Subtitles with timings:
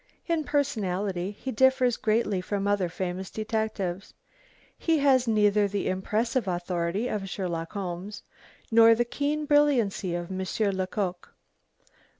[0.25, 4.15] In personality he differs greatly from other famous detectives.
[4.75, 8.23] He has neither the impressive authority of Sherlock Holmes,
[8.71, 11.31] nor the keen brilliancy of Monsieur Lecoq.